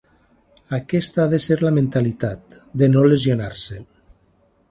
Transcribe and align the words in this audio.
Aquesta 0.77 1.21
ha 1.23 1.31
de 1.33 1.39
ser 1.43 1.57
la 1.65 1.73
mentalitat, 1.75 2.57
de 2.83 2.89
no 2.95 3.03
lesionar-se. 3.11 3.79